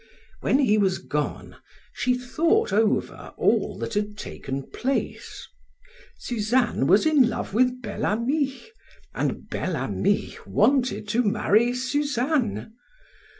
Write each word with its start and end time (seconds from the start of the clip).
When 0.39 0.57
he 0.57 0.79
was 0.79 0.97
gone, 0.97 1.57
she 1.93 2.17
thought 2.17 2.73
over 2.73 3.33
all 3.37 3.77
that 3.77 3.93
had 3.93 4.17
taken 4.17 4.63
place. 4.63 5.47
Suzanne 6.17 6.87
was 6.87 7.05
in 7.05 7.29
love 7.29 7.53
with 7.53 7.83
Bel 7.83 8.07
Ami, 8.07 8.59
and 9.13 9.47
Bel 9.47 9.75
Ami 9.77 10.39
wanted 10.47 11.07
to 11.09 11.21
marry 11.21 11.75
Suzanne! 11.75 12.73